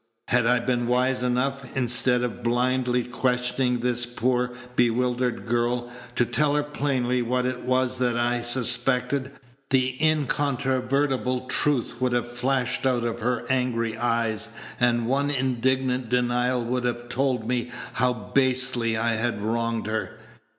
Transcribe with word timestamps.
Had 0.29 0.47
I 0.47 0.57
been 0.59 0.87
wise 0.87 1.21
enough, 1.21 1.77
instead 1.77 2.23
of 2.23 2.41
blindly 2.41 3.03
questioning 3.03 3.81
this 3.81 4.03
poor, 4.07 4.55
bewildered 4.75 5.45
girl, 5.45 5.91
to 6.15 6.25
tell 6.25 6.55
her 6.55 6.63
plainly 6.63 7.21
what 7.21 7.45
it 7.45 7.63
was 7.63 7.99
that 7.99 8.17
I 8.17 8.41
suspected, 8.41 9.31
the 9.69 9.95
incontrovertible 10.03 11.41
truth 11.41 12.01
would 12.01 12.13
have 12.13 12.31
flashed 12.35 12.87
out 12.87 13.03
of 13.03 13.19
her 13.19 13.45
angry 13.47 13.95
eyes, 13.95 14.49
and 14.79 15.05
one 15.05 15.29
indignant 15.29 16.09
denial 16.09 16.63
would 16.65 16.85
have 16.85 17.07
told 17.07 17.47
me 17.47 17.69
how 17.93 18.11
basely 18.11 18.97
I 18.97 19.17
had 19.17 19.43
wronged 19.43 19.85
her. 19.85 20.17